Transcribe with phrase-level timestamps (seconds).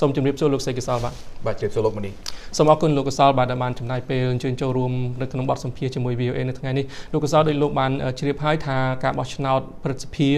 [0.00, 1.14] សូមជម្រាបសួរលោកសេកកសលបាទ
[1.46, 2.10] បាទជម្រាបសួរលោកមនី
[2.56, 10.30] សូមអរគុណលោកកសលបាទដែលបានចំណាយពេលអញ្ជើញចូលរួមនៅក្នុងបទសម្ភាសន៍ជាមួយ VOA នៅថ្ងៃនេះលោកកសលដោយលោកបានជ្រាបហើយថាការបោះឆ្នោតព្រឹទ្ធសភា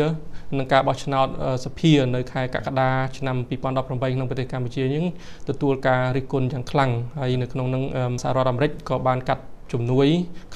[0.58, 1.26] និងការបោះឆ្នោត
[1.64, 5.06] សភានៅខែកក្កដាឆ្នាំ2018ក្នុងប្រទេសកម្ពុជាយើង
[5.48, 7.82] ទទួលការរិះគន់យ៉ាងខ្លាំងហើយនៅក្នុងនឹង
[8.22, 9.42] សហរដ្ឋអាមេរិកក៏បានកាត់
[9.72, 10.06] ជំនួយ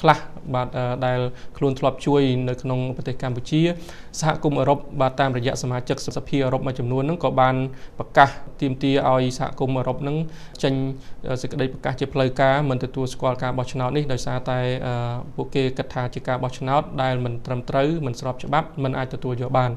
[0.01, 0.19] ខ្លះ
[0.53, 0.67] បាទ
[1.05, 1.19] ដែល
[1.57, 3.61] ខ្លួនធ្លាប់ជួយនៅក្នុងប្រទេសកម្ពុជា
[4.21, 7.55] សហគមន៍អឺរ៉ុបបាទតាមរយៈសមាជិកសភាអឺរ៉ុបមួយចំនួនហ្នឹងក៏បាន
[7.99, 8.29] ប្រកាស
[8.61, 10.17] ទាមទារឲ្យសហគមន៍អឺរ៉ុបហ្នឹង
[10.63, 10.73] ចេញ
[11.41, 14.59] សេចក្តីប្រកាសជាផ្លូវការមិនទទួលស្គាល់ការបោះឆ្នោតនេះដោយសារតែ
[15.35, 19.71] ពួកគេគិតថាជាការបោះឆ្នោតដែលមិនត្រឹមត្រូវមិនស្របច្បាប់មិនអាចទទួលយកបាន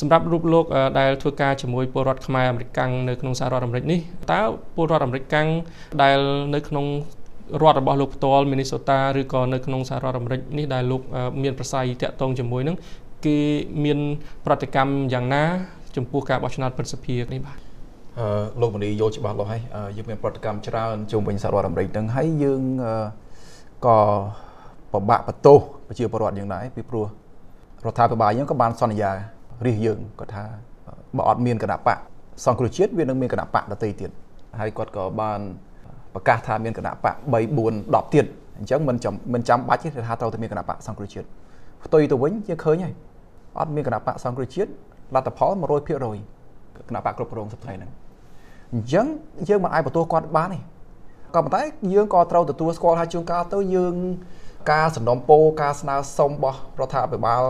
[0.00, 0.64] សម្រាប់រូបលោក
[0.98, 4.00] ដែលធ្វើការជាមួយពលរដ្ឋខ្មែរអាមេរិកនៅក្នុងសហរដ្ឋអាមេរិកនេះ
[4.32, 4.42] តើ
[4.74, 5.24] ពលរដ្ឋអាមេរិក
[6.02, 6.18] ដែល
[6.54, 6.86] នៅក្នុង
[7.62, 11.02] រដ្ឋរបស់លោកផ្ទាល់មីនីសូតាឬក៏នៅក្នុងសហរដ្ឋអាមេរិកនេះដែលលោក
[11.42, 12.76] មានប្រស័យតាក់ទងជាមួយនឹង
[13.26, 13.38] គេ
[13.84, 13.98] មាន
[14.46, 15.44] ប្រតិកម្មយ៉ាងណា
[15.96, 17.58] ចំពោះការបោះឆ្នោតព្រឹទ្ធសភានេះបាទ
[18.18, 18.26] អឺ
[18.60, 19.62] លោកមនីយល់ច្បាស់លាស់ហើយ
[19.96, 22.62] យើងមានប្រតិកម្មច្រើនជុំវិញសហរដ្ឋអាមេរិកហ្នឹងហើយយើង
[23.86, 23.98] ក៏
[24.92, 27.06] ពិបាកបន្ទោសប្រជាពលរដ្ឋយ៉ាងដែរពីព្រោះ
[27.84, 29.10] រដ្ឋាភិបាលយើងក៏បានសន្យា
[29.66, 30.44] រិះយើងគាត់ថា
[31.16, 31.98] បើអត់មានគណៈបក
[32.44, 34.10] សង្គ្រោះជាតិវានឹងមានគណៈបកដទៃទៀត
[34.60, 35.40] ហើយគាត់ក៏បាន
[36.16, 38.24] ប្រកាសថាមានគណៈបក3 4 10ទៀត
[38.58, 41.26] អញ្ចឹងមិនចាំមិនចាំបាច់ទេថាត្រូវតែមានគណៈបកសង្គ្រោះជាតិ
[41.84, 42.94] ផ្ទុយទៅវិញយើងឃើញហើយ
[43.58, 44.70] អត់មានគណៈបកសង្គ្រោះជាតិ
[45.14, 45.52] លទ្ធផល
[46.16, 47.90] 100%គណៈបកគ្រប់គ្រងសប្តាហ៍ហ្នឹង
[48.72, 49.06] អញ្ចឹង
[49.48, 50.58] យើងមិនអាចបន្ទោសគាត់បានទេ
[51.34, 51.62] ក៏ប៉ុន្តែ
[51.94, 53.94] យើងក៏ត្រូវទទួលស្គាល់ថាជួនកាលទៅយើង
[54.72, 57.42] ការសំណុំពោការស្នើសុំរបស់រដ្ឋាភិបាល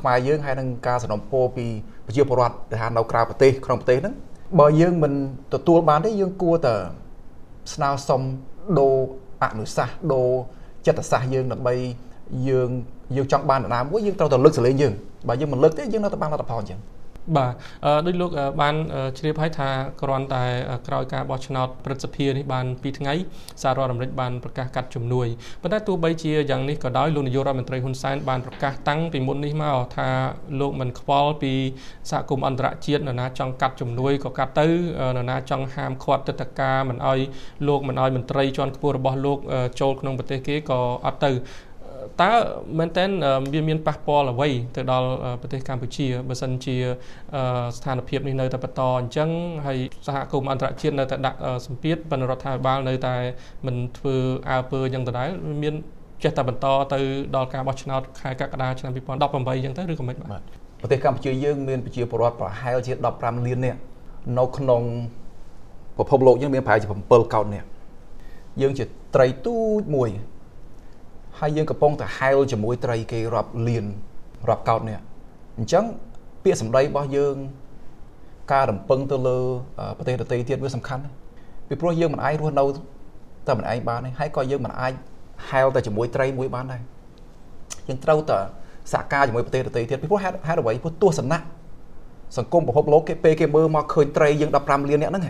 [0.00, 1.66] ខ្មែរយើងហើយនឹងការសំណុំពោពី
[2.06, 4.14] ប្រជាពលរដ្ឋដែលថានៅក្រៅប្រទេសក្នុងប្រទេសហ្នឹង
[4.60, 5.12] បើយើងមិន
[5.54, 6.76] ទទួលបានទេយើងគួរតែ
[7.74, 8.20] ស្នើសុំ
[8.78, 8.94] ដូរ
[9.42, 10.28] អនុសាសន៍ដូរ
[10.86, 11.74] ចិត្តសាស្ត្រយើងដើម្បី
[12.48, 12.70] យើង
[13.16, 14.92] យើងចង់បានដំណើរមួយយើងត្រូវតែលើកសលេងយើង
[15.28, 16.80] បើយើងមិនលើកទេយើងនៅតែបានលទ្ធផលអញ្ចឹង
[17.36, 17.54] បាទ
[18.06, 18.74] ដូចលោកបាន
[19.18, 19.68] ជ្រាបហើយថា
[20.02, 20.44] គ្រាន់តែ
[20.88, 23.14] ក្រោយការបោះឆ្នោតព្រឹទ្ធសភានេះបាន2ថ្ងៃ
[23.62, 25.26] សហរដ្ឋអាមេរិកបានប្រកាសកាត់ជំនួយ
[25.62, 30.08] ប៉ុន្តែទោះបីជាយ៉ាងនេះក៏ដោយលោកនាយករដ្ឋមន្ត្រីហ៊ុនសែនបានប្រកាសតាំងពីមុននេះមកថា
[30.60, 31.52] លោកមិនខ្វល់ពី
[32.10, 34.66] សហគមន៍អន្តរជាតិនរណាចង់កាត់ជំនួយក៏កាត់ទៅ
[35.16, 37.20] នរណាចង់ហាមឃាត់ទឹកតការមិនអោយ
[37.68, 39.38] លោកមិនអោយមន្ត្រីជាន់ខ្ពស់របស់លោក
[39.80, 41.32] ចូលក្នុងប្រទេសគេក៏អត់ទៅ
[42.22, 42.30] តើ
[42.78, 43.04] មែនតើ
[43.54, 45.08] វាមានប៉ះពាល់អ្វីទៅដល់
[45.40, 46.76] ប្រទេសកម្ពុជាបើសិនជា
[47.76, 49.30] ស្ថានភាពនេះនៅតែបន្តអញ្ចឹង
[49.66, 53.14] ហើយសហគមន៍អន្តរជាតិនៅតែដាក់សម្ពាធបណ្ឌរដ្ឋាភិបាលនៅតែ
[53.66, 54.16] មិនធ្វើ
[54.50, 55.28] អើពើអញ្ចឹងដដែល
[55.62, 55.74] មាន
[56.22, 56.98] ចេះតែបន្តទៅ
[57.36, 60.42] ដល់ការបោះឆ្នោតខែកក្កដាឆ្នាំ2018អញ្ចឹងទៅឬក៏មិនបាទ
[60.80, 63.78] ប្រទេសកម្ពុជាយើងមានប្រជាពលរដ្ឋប្រហែលជា15លាននាក់
[64.38, 64.82] នៅក្នុង
[65.98, 67.68] ពិភពលោកយើងមានប្រហែលជា7កោតនាក់
[68.60, 70.08] យើងជាត្រីទូចមួយ
[71.40, 73.84] ហើយយើងកំពុងតែហែលជាមួយត្រីគេរាប់លាន
[74.48, 74.98] រាប់កោតនេះ
[75.58, 75.84] អញ្ចឹង
[76.44, 77.36] ពាក្យសម្ដីរបស់យើង
[78.52, 79.38] ការរំពឹងទៅលើ
[79.96, 81.02] ប្រទេសដទៃទៀតវាសំខាន់
[81.68, 82.64] ពីព្រោះយើងមិនអាចរស់នៅ
[83.46, 84.92] តែមិនឯងបានទេហើយក៏យើងមិនអាច
[85.48, 86.82] ហែលតែជាមួយត្រីមួយបានដែរ
[87.88, 88.38] យើងត្រូវតែ
[88.92, 91.38] សហការជាមួយប្រទេសដទៃទៀតពីព្រោះហេតុហេតុអ្វីព្រោះទស្សនៈ
[92.36, 95.24] សង្គមពិភពលោកគេពេលគេមើលមកឃើញត្រីយើង15លានអ្នកហ្នឹង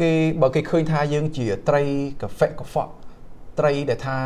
[0.00, 0.10] គេ
[0.42, 1.82] បើគេឃើញថាយើងជាត្រី
[2.20, 2.92] កាហ្វេកហ្វក់
[3.58, 4.16] ត្រីដែលថា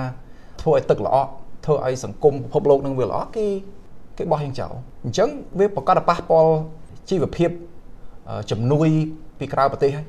[0.62, 1.30] ធ្វើឲ្យទឹកល្អក់
[1.64, 3.46] ធ្វើឲ្យសង្គមពិភពលោកនឹងវាល្អគេ
[4.18, 4.72] គេបោះយើងចោល
[5.04, 6.52] អញ្ចឹងវាប្រកាសប៉ះពាល់
[7.10, 7.50] ជីវភាព
[8.50, 8.88] ជំនួយ
[9.38, 10.06] ពីក្រៅប្រទេសហើយ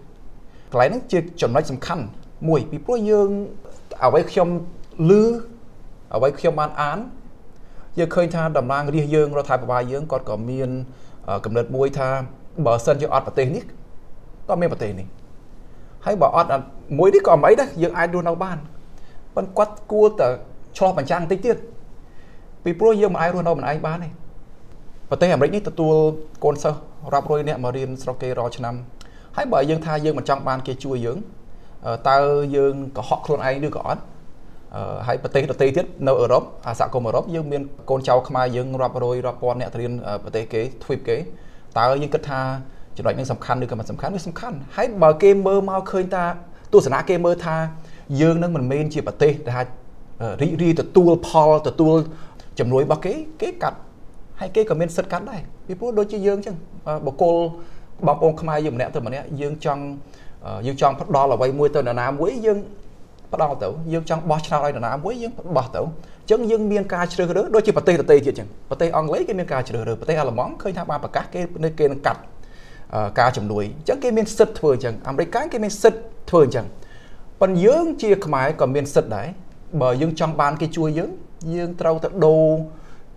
[0.71, 2.03] កន្លែងហ្នឹងជាចំណុចសំខាន់
[2.47, 3.29] មួយពីព្រោះយើង
[4.03, 4.47] អ្វីខ្ញុំ
[5.09, 5.11] ឮ
[6.15, 6.99] អ្វីខ្ញុំបានអាន
[7.99, 10.69] យើងឃើញថាតំណាងរាជយើងរដ្ឋាភិបាលយើងគាត់ក៏មាន
[11.45, 12.09] កំណត់មួយថា
[12.65, 13.63] បើសិនជាអត់ប្រទេសនេះ
[14.49, 15.07] ក៏មានប្រទេសនេះ
[16.05, 16.49] ហើយបើអត់
[16.99, 18.57] មួយនេះក៏មិនអីដែរយើងអាចរស់នៅបាន
[19.35, 20.27] ប៉ុន្តែគាត់គួរតែ
[20.77, 21.57] ឆ្លោះបញ្ចាំងតិចទៀត
[22.63, 24.09] ពីព្រោះយើងមិនអាចរស់នៅមិនឯងបានទេ
[25.09, 25.95] ប្រទេសអាមេរិកនេះទទួល
[26.43, 26.79] កូនសិស្ស
[27.13, 28.75] រាប់រយនាក់មករៀនស្រុកគេរាល់ឆ្នាំ
[29.35, 31.17] ហើយបើយើងថាយើងមិនចង់បានគេជួយយើង
[32.09, 32.17] តើ
[32.55, 34.01] យើងកុហកខ្លួនឯងឬក៏អត់
[35.07, 41.17] ហើយប្រទេសដទៃទៀតនៅអឺរ៉ុបអាសហគមន៍អឺរ៉ុបយើងមានកូនចៅខ្មែរយើងរាប់រយរាប់ពាន់អ្នកទៅរៀនប្រទេសគេទ្វីបគេ
[41.77, 42.41] តើយើងគិតថា
[42.97, 46.23] ចំណុចនេះសំខាន់ឬក៏មិនសំខាន់វាសំខាន់ហើយបើគេមើលមកឃើញថា
[46.73, 47.55] ទស្សនៈគេមើលថា
[48.21, 49.61] យើងនឹងមិនមែនជាប្រទេសដែលថា
[50.41, 51.95] រីករាយទទួលផលទទួល
[52.59, 53.77] ជំនួយរបស់គេគេកាត់
[54.39, 56.55] ហើយគេក៏មានសិទ្ធិកាត់ដែរពីព្រោះដូចជាយើងអញ្ចឹង
[57.05, 57.35] បកគល
[58.07, 59.83] បងប្អូនខ្មែរយើងម្នាក់ទៅម្នាក់យើងចង់
[60.65, 62.57] យើងចង់ផ្ដល់អ្វីមួយទៅនរណាមួយយើង
[63.33, 71.41] ផ្ដល់ទៅយើងចង់បោះឆ្នោតឲ្យនរណាមួយយើងបោះទៅអញ្ចឹងយើងមានការជ្រើសរើសដូចជាប្រទេសដទៃទៀតអញ្ចឹងប្រទេសអង់គ្លេសគេមានការជ្រើសរើសប្រទេសអាល្លឺម៉ង់ឃើញថាបានប្រកាសគេ
[71.79, 72.21] គេនឹងកាត់
[73.19, 76.65] ការជំនួយអញ្ចឹងគេមានសិទ្ធិធ្វើអញ្ចឹងអាមេរិកគេមានសិទ្ធិធ្វើអញ្ចឹង
[77.41, 79.27] ប៉ុន្តែយើងជាខ្មែរក៏មានសិទ្ធិដែរ
[79.81, 81.09] បើយើងចង់បានគេជួយយើង
[81.55, 82.43] យើងត្រូវទៅដូរ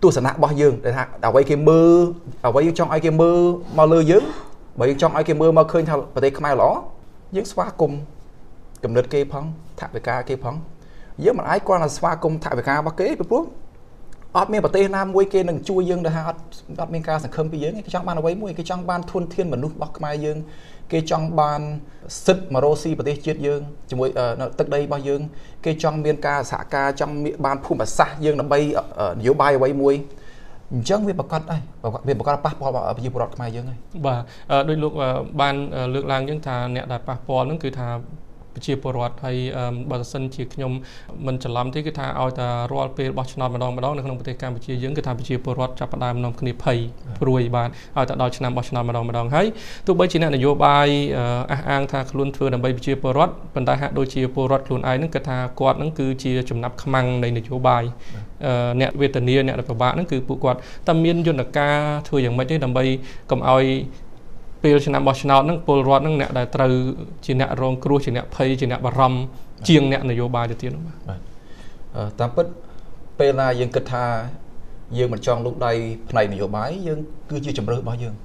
[0.01, 1.95] ទស្សនៈរបស់យើងដែលថាអ្វីគេមើល
[2.47, 3.39] អ្វីយើងចង់ឲ្យគេមើល
[3.77, 4.23] មកលើយើង
[4.79, 6.71] បើយើងចង់ឲ្យគេមើលមកឃើញថាប្រទេសខ្មែរល្អ
[7.35, 7.99] យើងស្វាគមន៍
[8.83, 9.45] កំណត់គេផង
[9.79, 10.55] ថវិកាគេផង
[11.23, 13.43] យើងមិនអាចគ្រាន់តែស្វាគមន៍ថវិការបស់គេពីព្រោះ
[14.37, 16.41] អត់មានប្រទេសណាមួយគេនឹងជួយយើងដែលថាអត់
[16.81, 20.37] អត់មានការសង្ឃឹមពីយើងគេចង់បានអ្វីមួយគេចង់បានធនធានមនុស្សរបស់ខ្មែរយើង
[20.91, 21.61] គេចង់បាន
[22.25, 24.09] សិទ្ធិមករស់ស៊ីប្រទេសជាតិយើងជាមួយ
[24.39, 25.21] នៅទឹកដីរបស់យើង
[25.65, 28.59] គេចង់មានការសហការចង់មានបានភូមិសាស្ត្រយើងដើម្បី
[29.19, 29.95] នយោបាយអ្វីមួយ
[30.73, 31.61] អញ្ចឹងវាប្រកាសហើយ
[32.07, 34.21] វាប្រកាសប៉ះពាល់ប្រជាពលរដ្ឋខ្មែរយើងហើយបាទ
[34.69, 34.93] ដោយលោក
[35.41, 35.55] បាន
[35.93, 37.87] លើកឡើងយើងថាអ្នកដែលប៉ះពាល់ហ្នឹងគឺថា
[38.55, 39.37] ប្រជាពលរដ្ឋហើយ
[39.91, 40.71] បើសិនជាខ្ញុំ
[41.25, 46.77] មិនច្រឡំទេគឺថាឲ្យតែរាល់ពេលបោះឆ្នោតម្ដងម្ដងនៅក្នុងប្រទេសកម្ពុជាយើងគឺថាប្រជាពលរដ្ឋចាប់ផ្ដើមនាំគ្នាភ័យ
[47.21, 49.47] ព្រួយបាទឲ្យតែដល់ឆ្នាំបោះឆ្នោតម្ដងម្ដងហើយ
[49.87, 50.87] ទោះបីជាអ្នកនយោបាយ
[51.51, 57.83] អះអាងថាខ្លួនធ្វើដើម្បីប្រជាពលរដ្ឋប៉ុន្តែហាក់ដូចជាពលរដ្ឋខ្លួនឯងហ្នឹងគិតថាគាត់ហ្នឹងគឺជាចំណាប់ខ្មាំងនៃនយោបាយ
[58.81, 61.77] អ្នកវេទនាអ្នកពិបាកហ្នឹងគឺពួកគាត់តែមានយន្តការ
[62.07, 62.83] ធ្វើយ៉ាងម៉េចទេដើម្បី
[63.31, 63.65] កុំឲ្យ
[64.63, 66.71] ពេលឆ្នាំបោះឆ្នោតហ្នឹងពលរដ្ឋហ្នឹងអ្នកដែលត្រូវ
[67.25, 69.19] ជាអ្នករងគ្រោះជាអ្នកភ័យជាអ្នកបារម្ភ
[69.67, 71.19] ជាងអ្នកនយោបាយទៅទៀតហ្នឹងបាទ
[72.19, 72.45] តាមពិត
[73.19, 74.05] ពេលណាយើងគិតថា
[74.97, 75.71] យើងមិនចង់លូកដៃ
[76.09, 76.99] ផ្នែកនយោបាយយើង
[77.29, 78.15] គឺជាជំរឿរបស់យើង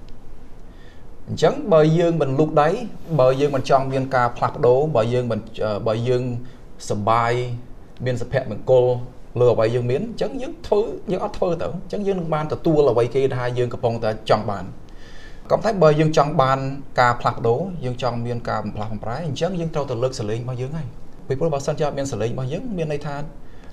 [1.28, 2.68] អញ្ចឹងបើយើងមិនលូកដៃ
[3.20, 5.40] បើយើងមិនចង់មានការផ្លាស់ប្ដូរបើយើងមិន
[5.88, 6.22] បើយើង
[6.90, 7.32] សបាយ
[8.04, 8.84] មានសុភមង្គល
[9.40, 10.80] លើអ្វីយើងមានអញ្ចឹងយើងធ្វើ
[11.10, 14.64] យើងអត់ធ្វើទៅអញ្ចឹងយើងនឹងបានទទួលអ្វីគេថាយើងកំពុងតែចង់បាន
[15.50, 16.58] ក៏តែបើយើងចង់បាន
[17.00, 20.86] ការផ្លាស់ប្ដូរយើងចង់មានការបំផ្លាស់បំប្រែអញ្ចឹងយើងត្រូវទៅលើកសលេងរបស់យើងហើយ
[21.28, 23.14] ពីព្រោះបើសិនជាអត់មានសលេងរបស់យើងមានន័យថា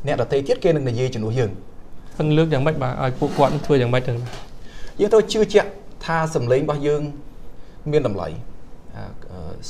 [0.08, 1.52] អ្នកដទៃទៀតគេនឹងនិយាយជំនួសយើង
[2.20, 4.14] មិនលើកយ៉ាងម៉េចបាទឲ្យពួកគាត់ធ្វើយ៉ាងម៉េចទៅ
[5.00, 5.70] យើងត្រូវជឿជាក់
[6.06, 7.02] ថាសលេងរបស់យើង
[7.92, 8.28] មានតម្លៃ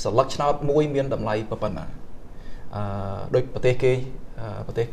[0.04, 1.86] សន្លឹកឆ្នោតមួយមានតម្លៃប៉ុណ្ណា
[2.76, 2.82] អឺ
[3.36, 3.94] ដូចប្រទេសគេ
[4.68, 4.88] ប្រទេស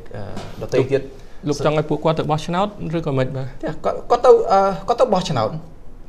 [0.62, 1.00] ដទៃទៀត
[1.48, 3.46] លោកចង់ឲ្យពួកគាត់ទៅបោះឆ្នោតឬក៏មិនបាទ
[3.84, 4.30] គាត់គាត់ទៅ
[4.88, 5.50] គាត់ទៅបោះឆ្នោត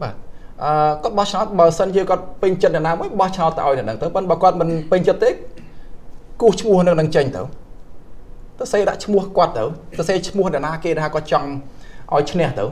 [0.01, 0.15] បាទ
[0.61, 0.69] អឺ
[1.03, 5.29] គាត់បោះឆ្នោតបើសិនជាគាត់ពេញចិត្តអ្នកណាមួយបោះឆ្នោតទៅឲ្យអ្នកហ្នឹងទៅប៉ុន្តែបើគាត់មិនពេញចិត្តទេ
[6.41, 7.41] គូសឈ្មោះនឹងនឹងចេញទៅ
[8.59, 9.63] ទៅសេដាក់ឈ្មោះគាត់ទៅ
[9.97, 11.47] ទៅសេឈ្មោះអ្នកណាគេថាគាត់ចង់
[12.13, 12.65] ឲ្យឈ្នះទៅ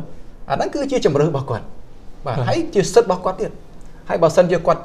[0.49, 1.65] អាហ្នឹងគឺជាជំរឿរបស់គាត់
[2.25, 3.51] បាទហើយជាសិទ្ធិរបស់គាត់ទៀត
[4.09, 4.81] ហើយបើសិនជាគាត់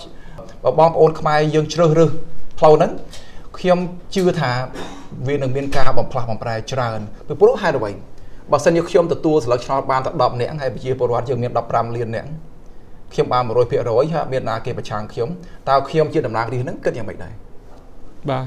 [0.64, 2.10] បើបងប្អូនខ្មែរយើងជ្រើសរើស
[2.58, 2.92] ផ្លូវហ្នឹង
[3.58, 3.78] ខ្ញុំ
[4.14, 4.50] ជឿថា
[5.28, 7.90] វានឹងមានការបំផ្លាស់បំប្រែច្រើនពីព្រោះហេតុអ្វី
[8.52, 12.28] បើសិនជាខ្ញុំទទួលស្លឹកឆ្នោតបានតែ10នាក់ហើយប្រជាពលរដ្ឋយើងមាន15លាននាក់
[13.12, 15.28] ខ្ញុំបាន100%ហើយមានណាគេប្រឆាំងខ្ញុំ
[15.68, 17.32] តើខ្ញុំជាតំណាងរាស្ត្រហ្នឹងគិតយ៉ាងម៉េចដែរ
[18.30, 18.44] បាទ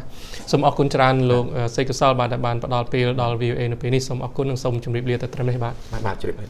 [0.52, 1.46] សូមអរគុណច្រើនលោក
[1.76, 5.74] សេកកសលបាទដែលបានផ្ដល់ពេលដល់ VOA នៅពេលនេះសូមអរគុណនិងសូមជម្រាបលាទៅត្រឹមនេះបាទ
[6.06, 6.48] បាទជម្រាបលា